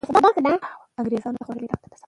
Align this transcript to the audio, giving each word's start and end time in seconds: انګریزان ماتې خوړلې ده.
انګریزان 0.99 1.31
ماتې 1.33 1.43
خوړلې 1.45 1.67
ده. 1.69 1.77